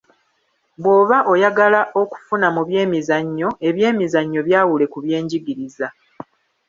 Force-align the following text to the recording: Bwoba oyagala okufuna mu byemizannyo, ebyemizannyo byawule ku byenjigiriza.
Bwoba 0.83 1.17
oyagala 1.33 1.81
okufuna 2.01 2.47
mu 2.55 2.61
byemizannyo, 2.67 3.49
ebyemizannyo 3.69 4.39
byawule 4.47 4.85
ku 4.91 4.97
byenjigiriza. 5.03 5.87